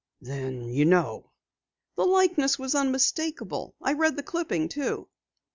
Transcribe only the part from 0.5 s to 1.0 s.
you